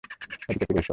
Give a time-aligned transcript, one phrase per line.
[0.49, 0.89] এদিকে ফিরে এসো!